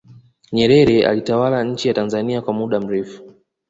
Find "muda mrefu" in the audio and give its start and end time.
2.53-3.23